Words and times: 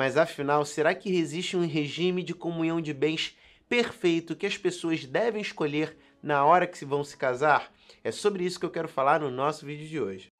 Mas 0.00 0.16
afinal, 0.16 0.64
será 0.64 0.94
que 0.94 1.14
existe 1.14 1.58
um 1.58 1.66
regime 1.66 2.22
de 2.22 2.32
comunhão 2.32 2.80
de 2.80 2.94
bens 2.94 3.36
perfeito 3.68 4.34
que 4.34 4.46
as 4.46 4.56
pessoas 4.56 5.04
devem 5.04 5.42
escolher 5.42 5.94
na 6.22 6.42
hora 6.42 6.66
que 6.66 6.78
se 6.78 6.86
vão 6.86 7.04
se 7.04 7.18
casar? 7.18 7.70
É 8.02 8.10
sobre 8.10 8.42
isso 8.42 8.58
que 8.58 8.64
eu 8.64 8.70
quero 8.70 8.88
falar 8.88 9.20
no 9.20 9.30
nosso 9.30 9.66
vídeo 9.66 9.86
de 9.86 10.00
hoje. 10.00 10.32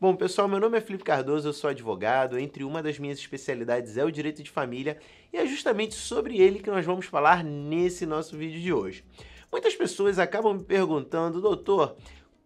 Bom, 0.00 0.14
pessoal, 0.14 0.46
meu 0.46 0.60
nome 0.60 0.78
é 0.78 0.80
Felipe 0.80 1.02
Cardoso, 1.02 1.48
eu 1.48 1.52
sou 1.52 1.68
advogado. 1.68 2.38
Entre 2.38 2.62
uma 2.62 2.80
das 2.80 2.96
minhas 3.00 3.18
especialidades 3.18 3.96
é 3.96 4.04
o 4.04 4.12
direito 4.12 4.40
de 4.40 4.50
família 4.52 5.00
e 5.32 5.36
é 5.36 5.44
justamente 5.46 5.96
sobre 5.96 6.40
ele 6.40 6.60
que 6.60 6.70
nós 6.70 6.86
vamos 6.86 7.06
falar 7.06 7.42
nesse 7.42 8.06
nosso 8.06 8.36
vídeo 8.36 8.60
de 8.60 8.72
hoje. 8.72 9.04
Muitas 9.50 9.74
pessoas 9.74 10.20
acabam 10.20 10.54
me 10.54 10.62
perguntando, 10.62 11.40
doutor, 11.40 11.96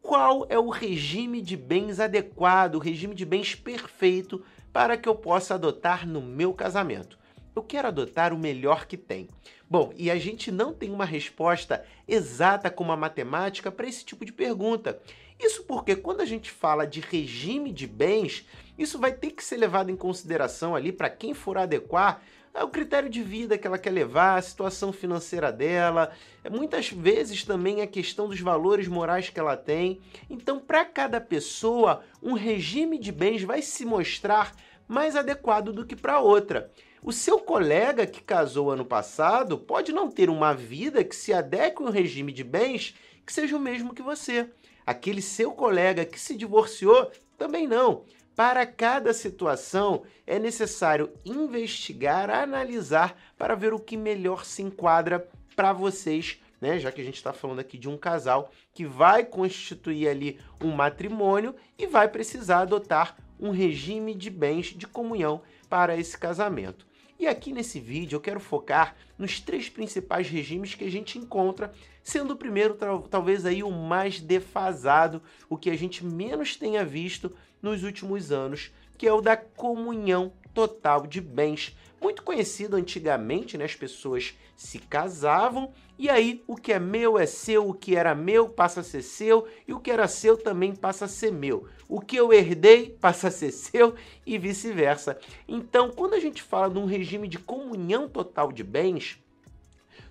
qual 0.09 0.46
é 0.48 0.59
o 0.59 0.70
regime 0.70 1.43
de 1.43 1.54
bens 1.54 2.00
adequado, 2.00 2.77
o 2.77 2.79
regime 2.79 3.14
de 3.14 3.26
bens 3.26 3.54
perfeito 3.54 4.43
para 4.72 4.96
que 4.96 5.07
eu 5.07 5.14
possa 5.14 5.54
adotar 5.54 6.08
no 6.08 6.22
meu 6.22 6.54
casamento? 6.54 7.18
Eu 7.54 7.62
quero 7.62 7.89
adotar 7.89 8.32
o 8.32 8.39
melhor 8.39 8.86
que 8.86 8.96
tem. 8.96 9.29
Bom, 9.68 9.93
e 9.94 10.11
a 10.11 10.18
gente 10.18 10.50
não 10.50 10.72
tem 10.72 10.90
uma 10.90 11.04
resposta 11.04 11.84
exata 12.08 12.71
como 12.71 12.90
a 12.90 12.96
matemática 12.96 13.71
para 13.71 13.86
esse 13.86 14.03
tipo 14.03 14.25
de 14.25 14.32
pergunta. 14.32 14.98
Isso 15.39 15.64
porque 15.64 15.94
quando 15.94 16.22
a 16.22 16.25
gente 16.25 16.50
fala 16.50 16.86
de 16.86 17.00
regime 17.00 17.70
de 17.70 17.86
bens, 17.86 18.46
isso 18.79 18.98
vai 18.98 19.12
ter 19.12 19.32
que 19.32 19.45
ser 19.45 19.59
levado 19.59 19.90
em 19.90 19.96
consideração 19.96 20.75
ali 20.75 20.90
para 20.90 21.11
quem 21.11 21.34
for 21.34 21.59
adequar 21.59 22.22
é 22.58 22.64
o 22.64 22.68
critério 22.68 23.08
de 23.08 23.22
vida 23.22 23.57
que 23.57 23.67
ela 23.67 23.79
quer 23.79 23.90
levar, 23.90 24.36
a 24.36 24.43
situação 24.43 24.93
financeira 24.93 25.53
dela, 25.53 26.11
é, 26.43 26.50
muitas 26.50 26.90
vezes 26.90 27.44
também 27.44 27.81
a 27.81 27.86
questão 27.86 28.29
dos 28.29 28.40
valores 28.40 28.89
morais 28.89 29.31
que 29.31 29.39
ela 29.39 29.57
tem. 29.57 30.00
Então, 30.29 30.58
para 30.58 30.84
cada 30.84 31.21
pessoa, 31.21 32.03
um 32.22 32.33
regime 32.33 32.98
de 32.98 33.12
bens 33.12 33.42
vai 33.42 33.62
se 33.62 33.84
mostrar 33.84 34.55
mais 34.89 35.14
adequado 35.14 35.73
do 35.73 35.86
que 35.86 35.95
para 35.95 36.19
outra. 36.20 36.70
O 37.03 37.12
seu 37.12 37.39
colega 37.39 38.06
que 38.06 38.23
casou 38.23 38.70
ano 38.70 38.84
passado 38.84 39.56
pode 39.56 39.92
não 39.92 40.11
ter 40.11 40.29
uma 40.29 40.53
vida 40.53 41.05
que 41.05 41.14
se 41.14 41.33
adeque 41.33 41.83
ao 41.83 41.91
regime 41.91 42.33
de 42.33 42.42
bens 42.42 42.95
que 43.25 43.33
seja 43.33 43.56
o 43.56 43.61
mesmo 43.61 43.95
que 43.95 44.03
você. 44.03 44.51
Aquele 44.84 45.23
seu 45.23 45.53
colega 45.53 46.05
que 46.05 46.19
se 46.19 46.34
divorciou 46.34 47.11
também 47.36 47.69
não. 47.69 48.05
Para 48.39 48.64
cada 48.64 49.12
situação, 49.12 50.05
é 50.25 50.39
necessário 50.39 51.11
investigar, 51.25 52.31
analisar 52.31 53.20
para 53.36 53.56
ver 53.56 53.75
o 53.75 53.80
que 53.80 53.97
melhor 53.97 54.45
se 54.45 54.62
enquadra 54.62 55.28
para 55.56 55.72
vocês, 55.72 56.41
né? 56.61 56.78
Já 56.78 56.92
que 56.92 57.00
a 57.00 57.05
gente 57.05 57.17
está 57.17 57.33
falando 57.33 57.58
aqui 57.58 57.77
de 57.77 57.89
um 57.89 57.98
casal 57.98 58.53
que 58.72 58.84
vai 58.84 59.25
constituir 59.25 60.06
ali 60.06 60.39
um 60.62 60.70
matrimônio 60.70 61.53
e 61.77 61.89
vai 61.89 62.06
precisar 62.06 62.61
adotar 62.61 63.17
um 63.41 63.50
regime 63.50 64.14
de 64.14 64.30
bens 64.30 64.67
de 64.67 64.86
comunhão 64.86 65.42
para 65.69 65.97
esse 65.97 66.17
casamento. 66.17 66.86
E 67.19 67.27
aqui 67.27 67.52
nesse 67.52 67.80
vídeo 67.80 68.14
eu 68.14 68.20
quero 68.20 68.39
focar 68.39 68.95
nos 69.19 69.41
três 69.41 69.69
principais 69.69 70.28
regimes 70.28 70.77
que 70.77 70.84
a 70.84 70.91
gente 70.91 71.19
encontra, 71.19 71.73
sendo 72.05 72.34
o 72.34 72.36
primeiro 72.36 72.78
talvez 73.11 73.45
aí 73.45 73.64
o 73.64 73.70
mais 73.73 74.20
defasado, 74.20 75.20
o 75.50 75.56
que 75.56 75.70
a 75.70 75.77
gente 75.77 76.06
menos 76.06 76.55
tenha 76.55 76.84
visto 76.84 77.34
nos 77.62 77.83
últimos 77.83 78.33
anos, 78.33 78.70
que 78.97 79.06
é 79.06 79.12
o 79.12 79.20
da 79.20 79.37
comunhão 79.37 80.33
total 80.53 81.06
de 81.06 81.20
bens. 81.20 81.77
Muito 82.01 82.23
conhecido 82.23 82.77
antigamente, 82.77 83.56
né? 83.56 83.64
as 83.64 83.75
pessoas 83.75 84.37
se 84.56 84.78
casavam 84.78 85.73
e 85.98 86.09
aí 86.09 86.42
o 86.47 86.56
que 86.56 86.73
é 86.73 86.79
meu 86.79 87.19
é 87.19 87.27
seu, 87.27 87.69
o 87.69 87.75
que 87.75 87.97
era 87.97 88.14
meu 88.14 88.48
passa 88.48 88.81
a 88.81 88.84
ser 88.84 89.03
seu 89.03 89.48
e 89.67 89.73
o 89.73 89.81
que 89.81 89.91
era 89.91 90.06
seu 90.06 90.36
também 90.36 90.75
passa 90.75 91.06
a 91.06 91.09
ser 91.09 91.33
meu. 91.33 91.69
O 91.89 92.01
que 92.01 92.17
eu 92.17 92.33
herdei 92.33 92.91
passa 93.01 93.29
a 93.29 93.31
ser 93.31 93.51
seu 93.51 93.95
e 94.25 94.39
vice-versa. 94.39 95.19
Então, 95.47 95.91
quando 95.91 96.14
a 96.14 96.20
gente 96.20 96.42
fala 96.42 96.70
de 96.70 96.79
um 96.79 96.86
regime 96.86 97.27
de 97.27 97.39
comunhão 97.39 98.09
total 98.09 98.53
de 98.53 98.62
bens, 98.62 99.20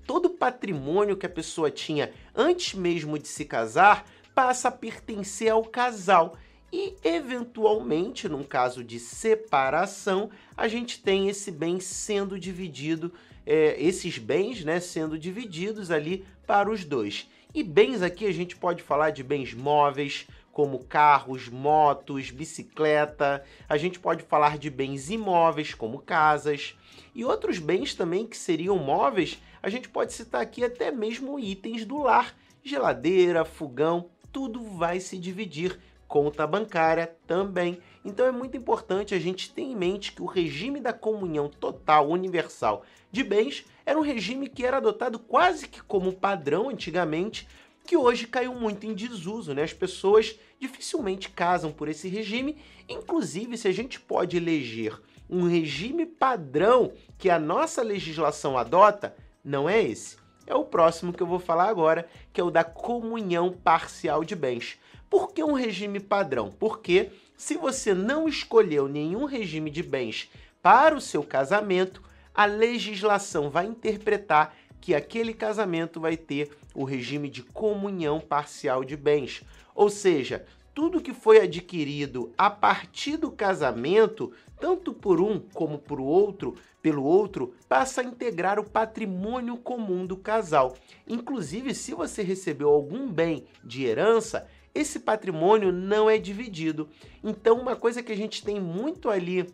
todo 0.05 0.25
o 0.25 0.33
patrimônio 0.33 1.17
que 1.17 1.25
a 1.25 1.29
pessoa 1.29 1.71
tinha 1.71 2.11
antes 2.35 2.73
mesmo 2.73 3.19
de 3.19 3.27
se 3.27 3.45
casar 3.45 4.05
passa 4.33 4.67
a 4.67 4.71
pertencer 4.71 5.49
ao 5.49 5.63
casal 5.63 6.37
e, 6.71 6.95
eventualmente, 7.03 8.27
num 8.27 8.43
caso 8.43 8.83
de 8.83 8.99
separação, 8.99 10.29
a 10.55 10.67
gente 10.67 11.01
tem 11.01 11.29
esse 11.29 11.49
bem 11.49 11.79
sendo 11.79 12.37
dividido, 12.37 13.11
é, 13.45 13.81
esses 13.81 14.17
bens 14.17 14.65
né, 14.65 14.79
sendo 14.79 15.17
divididos 15.17 15.91
ali 15.91 16.25
para 16.45 16.69
os 16.69 16.83
dois. 16.83 17.29
E 17.53 17.63
bens 17.63 18.01
aqui 18.01 18.25
a 18.25 18.33
gente 18.33 18.55
pode 18.55 18.83
falar 18.83 19.11
de 19.11 19.23
bens 19.23 19.53
móveis, 19.53 20.27
como 20.51 20.83
carros, 20.83 21.47
motos, 21.47 22.31
bicicleta. 22.31 23.43
A 23.69 23.77
gente 23.77 23.99
pode 23.99 24.23
falar 24.23 24.57
de 24.57 24.69
bens 24.69 25.09
imóveis, 25.09 25.73
como 25.73 25.99
casas. 25.99 26.75
E 27.15 27.23
outros 27.23 27.59
bens 27.59 27.93
também 27.93 28.25
que 28.25 28.35
seriam 28.35 28.77
móveis, 28.77 29.41
a 29.63 29.69
gente 29.69 29.87
pode 29.87 30.13
citar 30.13 30.41
aqui 30.41 30.63
até 30.63 30.91
mesmo 30.91 31.39
itens 31.39 31.85
do 31.85 31.99
lar, 31.99 32.35
geladeira, 32.63 33.45
fogão, 33.45 34.09
tudo 34.31 34.61
vai 34.61 34.99
se 34.99 35.17
dividir 35.17 35.79
conta 36.07 36.47
bancária 36.47 37.15
também. 37.25 37.79
Então 38.03 38.25
é 38.25 38.31
muito 38.31 38.55
importante 38.55 39.13
a 39.13 39.19
gente 39.19 39.51
ter 39.51 39.61
em 39.61 39.75
mente 39.75 40.13
que 40.13 40.21
o 40.21 40.25
regime 40.25 40.79
da 40.79 40.93
comunhão 40.93 41.49
total 41.49 42.09
universal 42.09 42.83
de 43.11 43.23
bens 43.23 43.65
era 43.85 43.97
um 43.97 44.03
regime 44.03 44.47
que 44.47 44.65
era 44.65 44.77
adotado 44.77 45.19
quase 45.19 45.67
que 45.67 45.81
como 45.81 46.13
padrão 46.13 46.69
antigamente, 46.69 47.47
que 47.85 47.95
hoje 47.95 48.27
caiu 48.27 48.53
muito 48.53 48.85
em 48.85 48.93
desuso, 48.93 49.53
né? 49.53 49.63
As 49.63 49.73
pessoas 49.73 50.37
dificilmente 50.59 51.29
casam 51.29 51.71
por 51.71 51.87
esse 51.87 52.07
regime, 52.07 52.57
inclusive 52.87 53.57
se 53.57 53.67
a 53.67 53.71
gente 53.71 53.99
pode 53.99 54.35
eleger 54.35 54.99
um 55.29 55.47
regime 55.47 56.05
padrão 56.05 56.93
que 57.17 57.29
a 57.29 57.39
nossa 57.39 57.81
legislação 57.81 58.57
adota, 58.57 59.15
não 59.43 59.69
é 59.69 59.81
esse. 59.81 60.17
É 60.47 60.55
o 60.55 60.63
próximo 60.63 61.11
que 61.11 61.21
eu 61.21 61.27
vou 61.27 61.39
falar 61.39 61.69
agora, 61.69 62.07
que 62.31 62.39
é 62.39 62.43
o 62.43 62.49
da 62.49 62.63
comunhão 62.63 63.51
parcial 63.51 64.23
de 64.23 64.33
bens. 64.35 64.79
Por 65.09 65.33
que 65.33 65.43
um 65.43 65.53
regime 65.53 65.99
padrão? 65.99 66.51
Porque 66.57 67.11
se 67.35 67.55
você 67.55 67.93
não 67.93 68.27
escolheu 68.27 68.87
nenhum 68.87 69.25
regime 69.25 69.69
de 69.69 69.83
bens 69.83 70.31
para 70.61 70.95
o 70.95 71.01
seu 71.01 71.21
casamento, 71.21 72.01
a 72.33 72.45
legislação 72.45 73.49
vai 73.49 73.65
interpretar 73.65 74.55
que 74.79 74.95
aquele 74.95 75.33
casamento 75.33 75.99
vai 75.99 76.15
ter 76.15 76.49
o 76.73 76.83
regime 76.83 77.29
de 77.29 77.43
comunhão 77.43 78.21
parcial 78.21 78.83
de 78.83 78.95
bens. 78.95 79.43
Ou 79.75 79.89
seja, 79.89 80.45
tudo 80.77 81.01
que 81.01 81.11
foi 81.11 81.39
adquirido 81.39 82.31
a 82.37 82.51
partir 82.51 83.17
do 83.17 83.31
casamento, 83.31 84.31
tanto 84.59 84.93
por 84.93 85.19
um 85.19 85.39
como 85.39 85.79
por 85.79 85.99
outro, 85.99 86.53
pelo 86.83 87.03
outro, 87.03 87.55
passa 87.67 88.01
a 88.01 88.03
integrar 88.03 88.59
o 88.59 88.63
patrimônio 88.63 89.57
comum 89.57 90.05
do 90.05 90.15
casal. 90.15 90.77
Inclusive, 91.07 91.73
se 91.73 91.95
você 91.95 92.21
recebeu 92.21 92.69
algum 92.69 93.11
bem 93.11 93.45
de 93.63 93.85
herança, 93.85 94.47
esse 94.75 94.99
patrimônio 94.99 95.71
não 95.71 96.07
é 96.07 96.19
dividido. 96.19 96.87
Então, 97.23 97.59
uma 97.59 97.75
coisa 97.75 98.03
que 98.03 98.11
a 98.11 98.15
gente 98.15 98.43
tem 98.43 98.59
muito 98.59 99.09
ali 99.09 99.51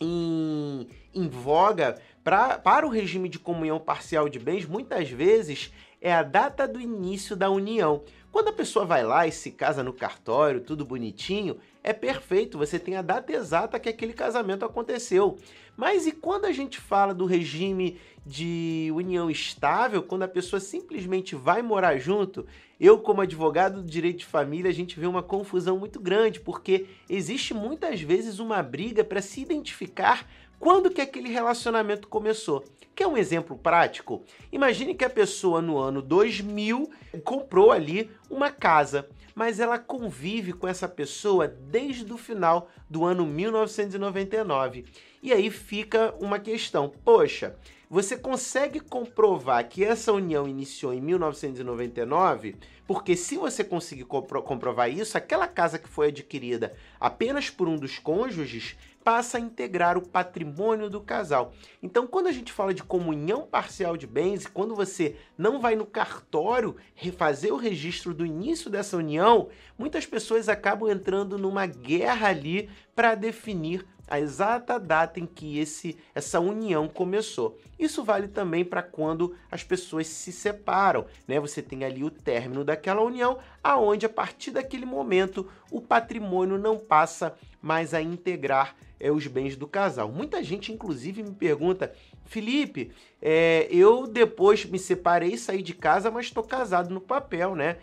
em, 0.00 0.86
em 1.12 1.28
voga 1.28 2.00
pra, 2.22 2.56
para 2.56 2.86
o 2.86 2.90
regime 2.90 3.28
de 3.28 3.40
comunhão 3.40 3.80
parcial 3.80 4.28
de 4.28 4.38
bens, 4.38 4.64
muitas 4.64 5.10
vezes 5.10 5.72
é 6.00 6.14
a 6.14 6.22
data 6.22 6.68
do 6.68 6.80
início 6.80 7.34
da 7.34 7.50
união. 7.50 8.04
Quando 8.36 8.48
a 8.48 8.52
pessoa 8.52 8.84
vai 8.84 9.02
lá 9.02 9.26
e 9.26 9.32
se 9.32 9.50
casa 9.50 9.82
no 9.82 9.94
cartório, 9.94 10.60
tudo 10.60 10.84
bonitinho, 10.84 11.56
é 11.82 11.94
perfeito, 11.94 12.58
você 12.58 12.78
tem 12.78 12.94
a 12.94 13.00
data 13.00 13.32
exata 13.32 13.80
que 13.80 13.88
aquele 13.88 14.12
casamento 14.12 14.62
aconteceu. 14.62 15.38
Mas 15.74 16.06
e 16.06 16.12
quando 16.12 16.44
a 16.44 16.52
gente 16.52 16.78
fala 16.78 17.14
do 17.14 17.24
regime 17.24 17.98
de 18.26 18.90
união 18.94 19.30
estável, 19.30 20.02
quando 20.02 20.24
a 20.24 20.28
pessoa 20.28 20.60
simplesmente 20.60 21.34
vai 21.34 21.62
morar 21.62 21.96
junto? 21.96 22.44
Eu, 22.78 22.98
como 22.98 23.22
advogado 23.22 23.80
do 23.80 23.88
direito 23.88 24.18
de 24.18 24.26
família, 24.26 24.70
a 24.70 24.74
gente 24.74 25.00
vê 25.00 25.06
uma 25.06 25.22
confusão 25.22 25.78
muito 25.78 25.98
grande, 25.98 26.38
porque 26.38 26.84
existe 27.08 27.54
muitas 27.54 28.02
vezes 28.02 28.38
uma 28.38 28.62
briga 28.62 29.02
para 29.02 29.22
se 29.22 29.40
identificar 29.40 30.28
quando 30.58 30.90
que 30.90 31.00
aquele 31.00 31.28
relacionamento 31.28 32.08
começou. 32.08 32.64
Quer 32.94 33.06
um 33.06 33.16
exemplo 33.16 33.58
prático? 33.58 34.22
Imagine 34.50 34.94
que 34.94 35.04
a 35.04 35.10
pessoa 35.10 35.60
no 35.60 35.76
ano 35.76 36.00
2000 36.00 36.90
comprou 37.22 37.70
ali 37.70 38.10
uma 38.30 38.50
casa, 38.50 39.08
mas 39.34 39.60
ela 39.60 39.78
convive 39.78 40.54
com 40.54 40.66
essa 40.66 40.88
pessoa 40.88 41.46
desde 41.46 42.10
o 42.10 42.16
final 42.16 42.70
do 42.88 43.04
ano 43.04 43.26
1999. 43.26 44.86
E 45.22 45.32
aí 45.32 45.50
fica 45.50 46.14
uma 46.20 46.38
questão: 46.38 46.90
poxa, 47.04 47.54
você 47.88 48.16
consegue 48.16 48.80
comprovar 48.80 49.68
que 49.68 49.84
essa 49.84 50.12
união 50.12 50.48
iniciou 50.48 50.92
em 50.92 51.00
1999? 51.00 52.56
Porque 52.86 53.16
se 53.16 53.36
você 53.36 53.64
conseguir 53.64 54.04
compro 54.04 54.42
comprovar 54.42 54.90
isso, 54.90 55.16
aquela 55.16 55.46
casa 55.46 55.78
que 55.78 55.88
foi 55.88 56.08
adquirida 56.08 56.74
apenas 57.00 57.50
por 57.50 57.68
um 57.68 57.76
dos 57.76 57.98
cônjuges 57.98 58.76
passa 59.06 59.38
a 59.38 59.40
integrar 59.40 59.96
o 59.96 60.02
patrimônio 60.02 60.90
do 60.90 61.00
casal. 61.00 61.52
Então, 61.80 62.08
quando 62.08 62.26
a 62.26 62.32
gente 62.32 62.52
fala 62.52 62.74
de 62.74 62.82
comunhão 62.82 63.46
parcial 63.46 63.96
de 63.96 64.04
bens, 64.04 64.48
quando 64.48 64.74
você 64.74 65.14
não 65.38 65.60
vai 65.60 65.76
no 65.76 65.86
cartório 65.86 66.74
refazer 66.92 67.54
o 67.54 67.56
registro 67.56 68.12
do 68.12 68.26
início 68.26 68.68
dessa 68.68 68.96
união, 68.96 69.48
muitas 69.78 70.04
pessoas 70.04 70.48
acabam 70.48 70.90
entrando 70.90 71.38
numa 71.38 71.66
guerra 71.66 72.28
ali 72.28 72.68
para 72.96 73.14
definir 73.14 73.86
a 74.08 74.20
exata 74.20 74.78
data 74.78 75.18
em 75.18 75.26
que 75.26 75.58
esse, 75.58 75.96
essa 76.14 76.40
união 76.40 76.88
começou. 76.88 77.58
Isso 77.78 78.04
vale 78.04 78.28
também 78.28 78.64
para 78.64 78.82
quando 78.82 79.34
as 79.50 79.62
pessoas 79.62 80.06
se 80.06 80.32
separam, 80.32 81.06
né? 81.26 81.38
Você 81.40 81.60
tem 81.60 81.84
ali 81.84 82.04
o 82.04 82.10
término 82.10 82.64
daquela 82.64 83.02
união, 83.02 83.38
aonde 83.62 84.06
a 84.06 84.08
partir 84.08 84.50
daquele 84.50 84.86
momento 84.86 85.50
o 85.70 85.80
patrimônio 85.80 86.58
não 86.58 86.78
passa 86.78 87.36
mais 87.60 87.92
a 87.92 88.00
integrar 88.00 88.76
é, 88.98 89.10
os 89.10 89.26
bens 89.26 89.56
do 89.56 89.66
casal. 89.66 90.10
Muita 90.10 90.42
gente, 90.42 90.72
inclusive, 90.72 91.22
me 91.22 91.32
pergunta, 91.32 91.92
Felipe, 92.24 92.92
é, 93.20 93.68
eu 93.70 94.06
depois 94.06 94.64
me 94.64 94.78
separei, 94.78 95.36
saí 95.36 95.62
de 95.62 95.74
casa, 95.74 96.10
mas 96.10 96.26
estou 96.26 96.42
casado 96.42 96.92
no 96.92 97.00
papel, 97.00 97.54
né? 97.54 97.78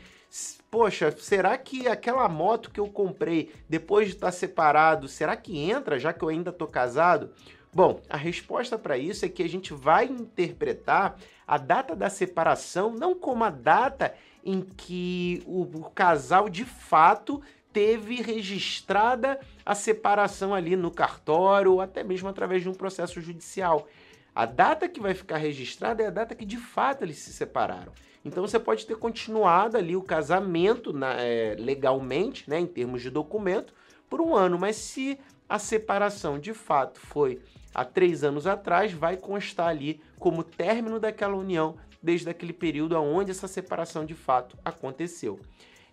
Poxa, 0.72 1.14
será 1.18 1.58
que 1.58 1.88
aquela 1.88 2.28
moto 2.28 2.72
que 2.72 2.80
eu 2.80 2.88
comprei 2.88 3.54
depois 3.70 4.08
de 4.08 4.16
estar 4.16 4.32
separado, 4.32 5.08
será 5.08 5.36
que 5.36 5.58
entra 5.58 6.00
já 6.00 6.12
que 6.12 6.24
eu 6.24 6.30
ainda 6.30 6.50
estou 6.50 6.68
casado? 6.68 7.32
Bom, 7.72 8.02
a 8.10 8.18
resposta 8.18 8.78
para 8.78 8.98
isso 8.98 9.26
é 9.26 9.30
que 9.30 9.44
a 9.44 9.50
gente 9.50 9.74
vai 9.74 10.06
interpretar 10.06 11.18
a 11.48 11.58
data 11.58 11.96
da 11.96 12.10
separação 12.10 12.92
não 12.92 13.16
como 13.16 13.44
a 13.44 13.50
data 13.50 14.14
em 14.44 14.62
que 14.62 15.44
o, 15.46 15.62
o 15.62 15.90
casal 15.92 16.50
de 16.50 16.66
fato 16.66 17.42
teve 17.72 18.22
registrada 18.22 19.40
a 19.66 19.74
separação 19.74 20.54
ali 20.54 20.76
no 20.76 20.92
cartório 20.92 21.74
ou 21.74 21.82
até 21.82 22.04
mesmo 22.04 22.30
através 22.30 22.62
de 22.62 22.70
um 22.70 22.74
processo 22.74 23.20
judicial. 23.20 23.88
A 24.36 24.46
data 24.46 24.90
que 24.90 25.00
vai 25.00 25.14
ficar 25.14 25.38
registrada 25.38 26.02
é 26.02 26.08
a 26.08 26.12
data 26.12 26.34
que 26.34 26.46
de 26.46 26.58
fato 26.58 27.04
eles 27.04 27.18
se 27.18 27.32
separaram. 27.32 27.92
Então 28.26 28.46
você 28.46 28.60
pode 28.60 28.86
ter 28.86 28.96
continuado 28.96 29.78
ali 29.78 29.96
o 29.96 30.02
casamento 30.02 30.92
na, 30.92 31.14
é, 31.22 31.56
legalmente, 31.60 32.50
né, 32.50 32.60
em 32.60 32.66
termos 32.66 33.02
de 33.02 33.10
documento, 33.10 33.74
por 34.10 34.22
um 34.22 34.36
ano, 34.36 34.58
mas 34.58 34.76
se 34.78 35.20
a 35.48 35.60
separação 35.60 36.40
de 36.40 36.54
fato 36.54 37.00
foi 37.00 37.42
há 37.74 37.84
três 37.84 38.24
anos 38.24 38.48
atrás, 38.48 38.92
vai 38.94 39.18
constar 39.18 39.68
ali 39.68 40.02
como 40.18 40.44
término 40.44 41.00
daquela 41.00 41.36
união 41.36 41.76
desde 42.02 42.30
aquele 42.30 42.54
período 42.54 42.98
onde 42.98 43.32
essa 43.32 43.48
separação 43.48 44.06
de 44.06 44.14
fato 44.14 44.58
aconteceu. 44.64 45.40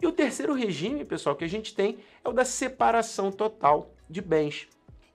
E 0.03 0.07
o 0.07 0.13
terceiro 0.13 0.55
regime, 0.55 1.05
pessoal, 1.05 1.37
que 1.37 1.45
a 1.45 1.49
gente 1.49 1.75
tem 1.75 1.99
é 2.25 2.29
o 2.29 2.33
da 2.33 2.45
separação 2.45 3.31
total 3.31 3.95
de 4.09 4.21
bens. 4.21 4.67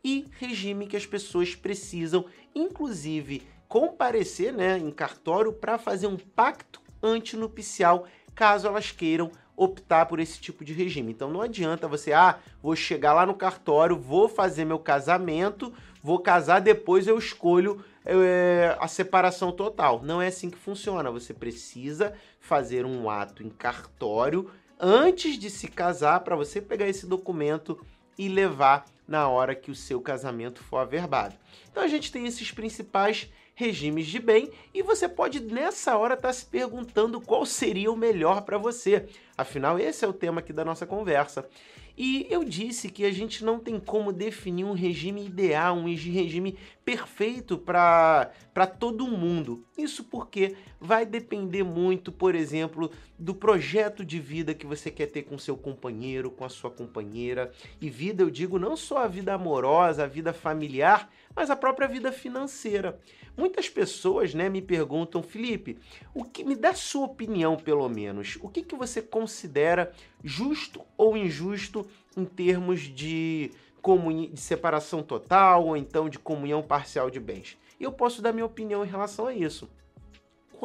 E 0.05 0.27
regime 0.37 0.85
que 0.85 0.95
as 0.95 1.07
pessoas 1.07 1.55
precisam, 1.55 2.25
inclusive, 2.53 3.41
comparecer 3.67 4.53
né, 4.53 4.77
em 4.77 4.91
cartório 4.91 5.51
para 5.51 5.79
fazer 5.79 6.05
um 6.05 6.15
pacto 6.15 6.79
antinupcial, 7.01 8.05
caso 8.35 8.67
elas 8.67 8.91
queiram 8.91 9.31
optar 9.57 10.05
por 10.05 10.19
esse 10.19 10.39
tipo 10.39 10.63
de 10.63 10.73
regime. 10.73 11.11
Então 11.11 11.31
não 11.31 11.41
adianta 11.41 11.87
você, 11.87 12.13
ah, 12.13 12.37
vou 12.61 12.75
chegar 12.75 13.15
lá 13.15 13.25
no 13.25 13.33
cartório, 13.33 13.97
vou 13.97 14.29
fazer 14.29 14.63
meu 14.63 14.77
casamento, 14.77 15.73
vou 16.03 16.19
casar, 16.19 16.61
depois 16.61 17.07
eu 17.07 17.17
escolho 17.17 17.83
é, 18.05 18.77
a 18.79 18.87
separação 18.87 19.51
total. 19.51 20.03
Não 20.03 20.21
é 20.21 20.27
assim 20.27 20.51
que 20.51 20.57
funciona. 20.59 21.09
Você 21.09 21.33
precisa 21.33 22.13
fazer 22.39 22.85
um 22.85 23.09
ato 23.09 23.41
em 23.41 23.49
cartório 23.49 24.51
antes 24.79 25.39
de 25.39 25.49
se 25.49 25.67
casar 25.67 26.19
para 26.19 26.35
você 26.35 26.61
pegar 26.61 26.87
esse 26.87 27.07
documento 27.07 27.83
e 28.19 28.29
levar 28.29 28.85
na 29.07 29.27
hora 29.27 29.55
que 29.55 29.71
o 29.71 29.75
seu 29.75 30.01
casamento 30.01 30.63
for 30.63 30.77
averbado. 30.77 31.35
Então 31.71 31.83
a 31.83 31.87
gente 31.87 32.11
tem 32.11 32.25
esses 32.25 32.51
principais 32.51 33.29
regimes 33.53 34.07
de 34.07 34.19
bem 34.19 34.51
e 34.73 34.83
você 34.83 35.07
pode 35.07 35.39
nessa 35.39 35.97
hora 35.97 36.15
estar 36.15 36.27
tá 36.27 36.33
se 36.33 36.45
perguntando 36.45 37.21
qual 37.21 37.45
seria 37.45 37.91
o 37.91 37.95
melhor 37.95 38.41
para 38.41 38.57
você. 38.57 39.07
Afinal, 39.37 39.79
esse 39.79 40.03
é 40.03 40.07
o 40.07 40.13
tema 40.13 40.39
aqui 40.39 40.51
da 40.51 40.65
nossa 40.65 40.85
conversa. 40.85 41.47
E 41.97 42.27
eu 42.29 42.43
disse 42.43 42.89
que 42.89 43.05
a 43.05 43.11
gente 43.11 43.43
não 43.45 43.57
tem 43.57 43.79
como 43.79 44.11
definir 44.11 44.65
um 44.65 44.73
regime 44.73 45.25
ideal, 45.25 45.77
um 45.77 45.85
regime 45.85 46.57
perfeito 46.83 47.57
para 47.57 48.33
todo 48.77 49.07
mundo. 49.07 49.65
Isso 49.77 50.03
porque 50.03 50.57
vai 50.85 51.05
depender 51.05 51.63
muito, 51.63 52.11
por 52.11 52.35
exemplo, 52.35 52.91
do 53.17 53.33
projeto 53.33 54.05
de 54.05 54.19
vida 54.19 54.53
que 54.53 54.65
você 54.65 54.91
quer 54.91 55.07
ter 55.07 55.23
com 55.23 55.37
seu 55.37 55.57
companheiro, 55.57 56.31
com 56.31 56.45
a 56.45 56.49
sua 56.49 56.69
companheira. 56.69 57.51
E 57.81 57.89
vida, 57.89 58.23
eu 58.23 58.29
digo 58.29 58.59
não 58.59 58.77
só 58.77 58.99
a 58.99 59.07
vida 59.07 59.33
amorosa, 59.33 60.03
a 60.03 60.07
vida 60.07 60.31
familiar, 60.31 61.11
mas 61.35 61.49
a 61.49 61.55
própria 61.55 61.87
vida 61.87 62.11
financeira. 62.11 62.99
Muitas 63.35 63.67
pessoas 63.67 64.33
né, 64.33 64.47
me 64.47 64.61
perguntam, 64.61 65.21
Felipe, 65.21 65.77
o 66.13 66.23
que 66.23 66.43
me 66.43 66.55
dá 66.55 66.73
sua 66.73 67.05
opinião, 67.05 67.57
pelo 67.57 67.89
menos, 67.89 68.37
o 68.41 68.47
que, 68.47 68.61
que 68.61 68.75
você 68.75 69.01
considera 69.01 69.91
justo 70.23 70.81
ou 70.95 71.17
injusto 71.17 71.85
em 72.15 72.23
termos 72.23 72.81
de, 72.81 73.51
de 74.31 74.39
separação 74.39 75.03
total 75.03 75.65
ou 75.65 75.75
então 75.75 76.07
de 76.07 76.17
comunhão 76.17 76.63
parcial 76.63 77.09
de 77.09 77.19
bens? 77.19 77.57
E 77.77 77.83
eu 77.83 77.91
posso 77.91 78.21
dar 78.21 78.31
minha 78.31 78.45
opinião 78.45 78.85
em 78.85 78.87
relação 78.87 79.27
a 79.27 79.33
isso. 79.33 79.69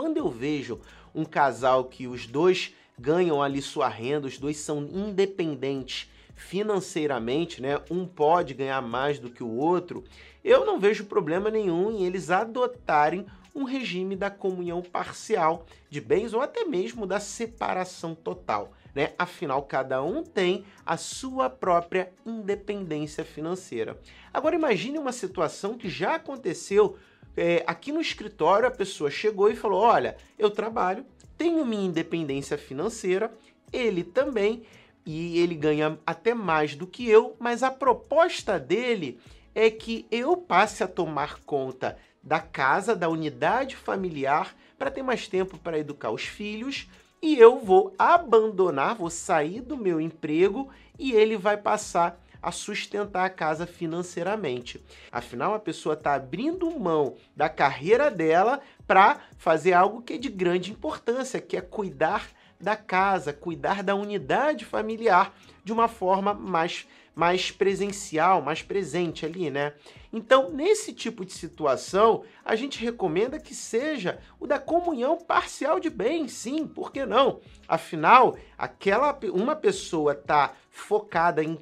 Quando 0.01 0.17
eu 0.17 0.31
vejo 0.31 0.81
um 1.15 1.27
casal 1.27 1.85
que 1.85 2.07
os 2.07 2.27
dois 2.27 2.75
ganham 2.99 3.43
ali 3.43 3.61
sua 3.61 3.87
renda, 3.87 4.29
os 4.29 4.39
dois 4.39 4.57
são 4.57 4.79
independentes 4.79 6.11
financeiramente, 6.35 7.61
né? 7.61 7.79
Um 7.91 8.07
pode 8.07 8.55
ganhar 8.55 8.81
mais 8.81 9.19
do 9.19 9.29
que 9.29 9.45
o 9.45 9.57
outro. 9.57 10.03
Eu 10.43 10.65
não 10.65 10.81
vejo 10.81 11.05
problema 11.05 11.51
nenhum 11.51 11.91
em 11.91 12.07
eles 12.07 12.31
adotarem 12.31 13.27
um 13.55 13.65
regime 13.65 14.17
da 14.17 14.31
comunhão 14.31 14.81
parcial 14.81 15.67
de 15.91 16.01
bens 16.01 16.33
ou 16.33 16.41
até 16.41 16.65
mesmo 16.65 17.07
da 17.07 17.21
separação 17.21 18.15
total. 18.15 18.73
Né? 18.95 19.13
Afinal, 19.19 19.63
cada 19.65 20.03
um 20.03 20.23
tem 20.23 20.65
a 20.87 20.97
sua 20.97 21.51
própria 21.51 22.11
independência 22.25 23.23
financeira. 23.23 24.01
Agora, 24.33 24.57
imagine 24.57 24.99
uma 24.99 25.13
situação 25.13 25.77
que 25.77 25.91
já 25.91 26.15
aconteceu 26.15 26.97
é, 27.37 27.63
aqui 27.67 27.93
no 27.93 28.01
escritório. 28.01 28.69
A 28.69 28.71
pessoa 28.71 29.11
chegou 29.11 29.51
e 29.51 29.57
falou: 29.57 29.81
Olha, 29.81 30.17
eu 30.39 30.51
trabalho, 30.51 31.05
tenho 31.37 31.65
minha 31.65 31.87
independência 31.87 32.59
financeira, 32.59 33.33
ele 33.73 34.05
também, 34.05 34.63
e 35.07 35.39
ele 35.39 35.55
ganha 35.55 35.99
até 36.07 36.35
mais 36.35 36.75
do 36.75 36.87
que 36.87 37.09
eu, 37.09 37.37
mas 37.39 37.63
a 37.63 37.71
proposta 37.71 38.59
dele 38.59 39.19
é 39.55 39.71
que 39.71 40.07
eu 40.11 40.37
passe 40.37 40.85
a 40.85 40.89
tomar 40.89 41.41
conta 41.45 41.97
da 42.23 42.39
casa, 42.39 42.95
da 42.95 43.09
unidade 43.09 43.75
familiar, 43.77 44.55
para 44.79 44.91
ter 44.91 45.03
mais 45.03 45.27
tempo 45.27 45.59
para 45.59 45.79
educar 45.79 46.11
os 46.11 46.23
filhos, 46.23 46.89
e 47.23 47.39
eu 47.39 47.59
vou 47.59 47.95
abandonar, 47.99 48.95
vou 48.95 49.11
sair 49.11 49.61
do 49.61 49.77
meu 49.77 50.01
emprego 50.01 50.71
e 50.99 51.13
ele 51.13 51.37
vai 51.37 51.57
passar 51.57 52.19
a 52.43 52.51
sustentar 52.53 53.25
a 53.25 53.31
casa 53.31 53.67
financeiramente. 53.67 54.83
Afinal, 55.11 55.55
a 55.55 55.59
pessoa 55.59 55.95
está 55.95 56.15
abrindo 56.15 56.71
mão 56.79 57.17
da 57.37 57.49
carreira 57.49 58.11
dela 58.11 58.61
para 58.87 59.21
fazer 59.37 59.73
algo 59.73 60.03
que 60.03 60.15
é 60.15 60.19
de 60.19 60.29
grande 60.29 60.71
importância, 60.71 61.41
que 61.41 61.57
é 61.57 61.61
cuidar 61.61 62.29
da 62.61 62.77
casa, 62.77 63.33
cuidar 63.33 63.83
da 63.83 63.95
unidade 63.95 64.65
familiar 64.65 65.35
de 65.65 65.73
uma 65.73 65.89
forma 65.89 66.35
mais, 66.35 66.87
mais 67.15 67.51
presencial, 67.51 68.43
mais 68.43 68.63
presente 68.63 69.25
ali, 69.25 69.51
né? 69.51 69.73
Então, 70.13 70.51
nesse 70.51 70.93
tipo 70.93 71.25
de 71.25 71.33
situação, 71.33 72.25
a 72.45 72.57
gente 72.57 72.83
recomenda 72.83 73.39
que 73.39 73.55
seja 73.55 74.19
o 74.39 74.47
da 74.47 74.59
comunhão 74.59 75.17
parcial 75.17 75.79
de 75.79 75.89
bens, 75.89 76.33
sim, 76.33 76.67
por 76.67 76.93
que 76.93 77.07
não? 77.07 77.41
Afinal, 77.69 78.37
aquela 78.59 79.19
uma 79.33 79.55
pessoa 79.57 80.13
está 80.13 80.55
focada 80.71 81.43
em 81.43 81.59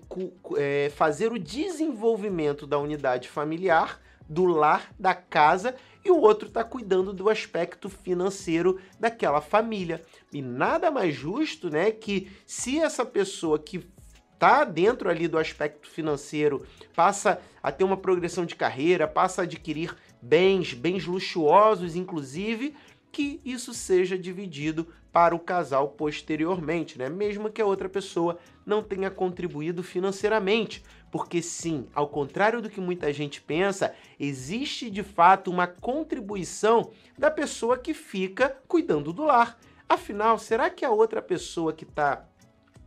é, 0.57 0.91
fazer 0.95 1.33
o 1.33 1.39
desenvolvimento 1.39 2.67
da 2.67 2.79
unidade 2.79 3.29
familiar, 3.29 4.01
do 4.29 4.45
lar, 4.45 4.93
da 4.99 5.15
casa, 5.15 5.75
e 6.05 6.11
o 6.11 6.21
outro 6.21 6.49
está 6.49 6.63
cuidando 6.63 7.13
do 7.13 7.29
aspecto 7.29 7.89
financeiro 7.89 8.79
daquela 8.99 9.41
família. 9.41 10.03
E 10.33 10.43
nada 10.43 10.91
mais 10.91 11.15
justo, 11.15 11.71
né, 11.71 11.91
que 11.91 12.31
se 12.47 12.79
essa 12.79 13.05
pessoa 13.05 13.59
que 13.59 13.87
está 14.35 14.63
dentro 14.65 15.11
ali 15.11 15.27
do 15.27 15.37
aspecto 15.37 15.89
financeiro 15.89 16.65
passa 16.95 17.41
a 17.61 17.73
ter 17.73 17.83
uma 17.83 17.97
progressão 17.97 18.47
de 18.47 18.55
carreira, 18.55 19.09
passa 19.09 19.43
a 19.43 19.45
adquirir 19.45 19.97
bens, 20.23 20.75
bens 20.75 21.07
luxuosos, 21.07 21.97
inclusive, 21.97 22.75
que 23.11 23.41
isso 23.45 23.73
seja 23.75 24.19
dividido 24.19 24.87
para 25.13 25.35
o 25.35 25.39
casal 25.39 25.89
posteriormente, 25.89 26.99
né? 26.99 27.09
Mesmo 27.09 27.51
que 27.51 27.61
a 27.61 27.67
outra 27.67 27.89
pessoa 27.89 28.39
não 28.65 28.83
tenha 28.83 29.11
contribuído 29.11 29.83
financeiramente, 29.83 30.85
porque 31.11 31.41
sim, 31.41 31.87
ao 31.95 32.09
contrário 32.09 32.61
do 32.61 32.69
que 32.69 32.81
muita 32.81 33.13
gente 33.13 33.41
pensa, 33.41 33.95
existe 34.21 34.91
de 34.91 35.03
fato 35.03 35.51
uma 35.51 35.67
contribuição 35.67 36.91
da 37.19 37.31
pessoa 37.31 37.79
que 37.79 37.95
fica 37.95 38.57
cuidando 38.69 39.13
do 39.13 39.25
lar. 39.25 39.59
Afinal, 39.89 40.39
será 40.39 40.69
que 40.69 40.85
a 40.85 40.91
outra 40.91 41.23
pessoa 41.23 41.73
que 41.73 41.85
está 41.85 42.29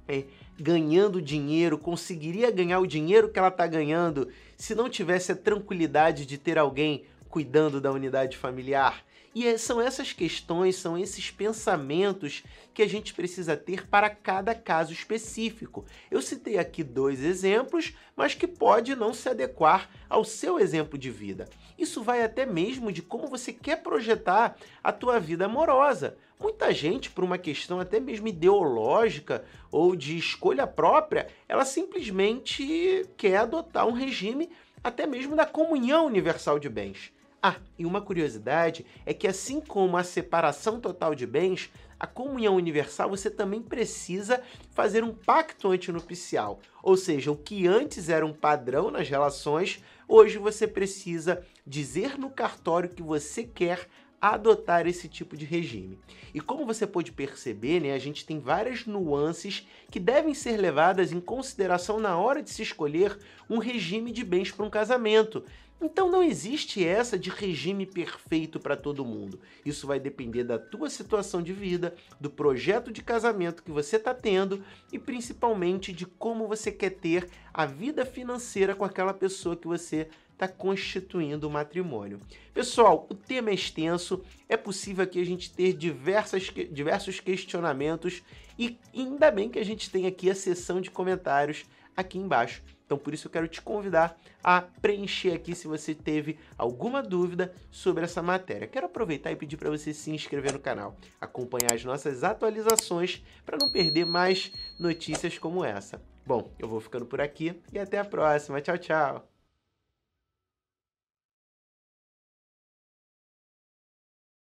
é, 0.08 0.26
ganhando 0.60 1.22
dinheiro 1.22 1.78
conseguiria 1.78 2.52
ganhar 2.52 2.80
o 2.80 2.88
dinheiro 2.88 3.30
que 3.30 3.40
ela 3.40 3.48
está 3.48 3.66
ganhando 3.66 4.30
se 4.56 4.76
não 4.76 4.88
tivesse 4.88 5.32
a 5.32 5.36
tranquilidade 5.36 6.26
de 6.26 6.38
ter 6.38 6.60
alguém 6.60 7.06
cuidando 7.32 7.80
da 7.80 7.92
unidade 7.92 8.38
familiar? 8.38 9.04
E 9.34 9.48
é, 9.48 9.58
são 9.58 9.80
essas 9.80 10.12
questões, 10.12 10.76
são 10.76 10.98
esses 10.98 11.32
pensamentos 11.32 12.44
que 12.74 12.82
a 12.82 12.88
gente 12.88 13.14
precisa 13.14 13.56
ter 13.56 13.88
para 13.88 14.10
cada 14.10 14.54
caso 14.54 14.92
específico. 14.92 15.86
Eu 16.10 16.22
citei 16.22 16.58
aqui 16.58 16.84
dois 16.84 17.24
exemplos, 17.24 17.94
mas 18.14 18.36
que 18.36 18.46
pode 18.46 18.94
não 18.94 19.14
se 19.14 19.30
adequar 19.30 19.90
ao 20.10 20.26
seu 20.26 20.60
exemplo 20.60 20.98
de 20.98 21.10
vida. 21.10 21.48
Isso 21.78 22.04
vai 22.04 22.22
até 22.24 22.46
mesmo 22.46 22.92
de 22.92 23.02
como 23.02 23.28
você 23.28 23.54
quer 23.54 23.82
projetar 23.82 24.58
a 24.84 24.92
tua 24.92 25.18
vida 25.18 25.46
amorosa. 25.46 26.18
Muita 26.38 26.74
gente, 26.74 27.10
por 27.10 27.24
uma 27.24 27.38
questão 27.38 27.80
até 27.80 28.02
mesmo 28.02 28.28
ideológica 28.28 29.46
ou 29.72 29.96
de 29.96 30.18
escolha 30.18 30.68
própria, 30.68 31.28
ela 31.48 31.64
simplesmente 31.64 33.08
quer 33.16 33.38
adotar 33.38 33.88
um 33.88 33.94
regime 33.94 34.50
até 34.84 35.08
mesmo 35.08 35.38
da 35.38 35.46
comunhão 35.46 36.06
universal 36.06 36.60
de 36.60 36.68
bens. 36.68 37.14
Ah, 37.44 37.56
e 37.76 37.88
uma 37.88 38.02
curiosidade 38.02 38.86
é 39.04 39.16
que 39.16 39.28
assim 39.28 39.60
como 39.60 39.98
a 39.98 40.04
separação 40.04 40.80
total 40.80 41.16
de 41.16 41.26
bens, 41.26 41.72
a 42.00 42.06
comunhão 42.06 42.56
universal 42.56 43.10
você 43.10 43.32
também 43.32 43.60
precisa 43.64 44.44
fazer 44.70 45.04
um 45.04 45.12
pacto 45.12 45.72
antinupcial. 45.72 46.60
Ou 46.84 46.96
seja, 46.96 47.32
o 47.32 47.36
que 47.36 47.66
antes 47.66 48.10
era 48.10 48.24
um 48.24 48.34
padrão 48.34 48.92
nas 48.92 49.10
relações, 49.10 49.84
hoje 50.08 50.38
você 50.38 50.68
precisa 50.68 51.44
dizer 51.66 52.16
no 52.16 52.30
cartório 52.30 52.90
que 52.90 53.02
você 53.02 53.44
quer 53.44 53.88
adotar 54.22 54.86
esse 54.86 55.08
tipo 55.08 55.36
de 55.36 55.46
regime. 55.46 55.98
E 56.32 56.40
como 56.40 56.64
você 56.64 56.86
pode 56.86 57.12
perceber, 57.12 57.80
né, 57.80 57.94
a 57.94 57.98
gente 57.98 58.24
tem 58.24 58.40
várias 58.40 58.86
nuances 58.86 59.68
que 59.90 60.00
devem 60.00 60.36
ser 60.36 60.58
levadas 60.58 61.12
em 61.12 61.20
consideração 61.20 62.00
na 62.00 62.16
hora 62.16 62.44
de 62.44 62.52
se 62.52 62.62
escolher 62.62 63.18
um 63.50 63.58
regime 63.58 64.12
de 64.12 64.24
bens 64.24 64.52
para 64.52 64.64
um 64.64 64.70
casamento. 64.70 65.44
Então 65.82 66.12
não 66.12 66.22
existe 66.22 66.86
essa 66.86 67.18
de 67.18 67.32
regime 67.32 67.88
perfeito 67.88 68.60
para 68.60 68.78
todo 68.78 69.04
mundo. 69.04 69.40
Isso 69.66 69.88
vai 69.88 70.00
depender 70.00 70.44
da 70.44 70.60
tua 70.60 70.92
situação 70.92 71.42
de 71.42 71.52
vida, 71.52 71.96
do 72.20 72.30
projeto 72.30 72.92
de 72.92 73.02
casamento 73.02 73.64
que 73.64 73.72
você 73.72 73.96
está 73.96 74.14
tendo 74.14 74.64
e 74.92 75.00
principalmente 75.00 75.92
de 75.92 76.06
como 76.06 76.48
você 76.48 76.72
quer 76.72 76.92
ter 76.92 77.28
a 77.52 77.66
vida 77.66 78.06
financeira 78.06 78.76
com 78.76 78.86
aquela 78.86 79.14
pessoa 79.14 79.58
que 79.58 79.68
você 79.68 80.08
está 80.32 80.48
constituindo 80.48 81.48
o 81.48 81.52
matrimônio. 81.52 82.20
Pessoal, 82.54 83.08
o 83.10 83.16
tema 83.16 83.50
é 83.50 83.54
extenso, 83.54 84.24
é 84.48 84.58
possível 84.58 85.04
aqui 85.04 85.20
a 85.20 85.26
gente 85.26 85.52
ter 85.52 85.74
diversas, 85.74 86.52
diversos 86.72 87.20
questionamentos 87.20 88.22
e 88.58 88.78
ainda 88.96 89.32
bem 89.32 89.50
que 89.50 89.60
a 89.60 89.66
gente 89.66 89.90
tem 89.90 90.06
aqui 90.06 90.30
a 90.30 90.36
seção 90.36 90.80
de 90.80 90.92
comentários 90.92 91.66
aqui 91.96 92.20
embaixo 92.20 92.64
então 92.92 93.00
por 93.00 93.14
isso 93.14 93.28
eu 93.28 93.32
quero 93.32 93.48
te 93.48 93.62
convidar 93.62 94.20
a 94.44 94.62
preencher 94.62 95.32
aqui 95.32 95.56
se 95.56 95.66
você 95.66 95.96
teve 95.96 96.38
alguma 96.58 97.02
dúvida 97.02 97.54
sobre 97.72 98.04
essa 98.04 98.22
matéria. 98.22 98.68
Quero 98.68 98.88
aproveitar 98.88 99.32
e 99.32 99.36
pedir 99.38 99.56
para 99.56 99.70
você 99.70 99.94
se 99.94 100.12
inscrever 100.12 100.52
no 100.52 100.60
canal, 100.60 100.98
acompanhar 101.22 101.74
as 101.74 101.86
nossas 101.86 102.22
atualizações 102.22 103.24
para 103.46 103.58
não 103.58 103.70
perder 103.70 104.06
mais 104.06 104.52
notícias 104.78 105.38
como 105.38 105.64
essa. 105.64 106.02
Bom, 106.26 106.52
eu 106.60 106.68
vou 106.68 106.82
ficando 106.82 107.06
por 107.06 107.22
aqui 107.22 107.62
e 107.72 107.80
até 107.80 107.98
a 107.98 108.04
próxima. 108.04 108.60
Tchau, 108.60 108.78
tchau! 108.78 109.31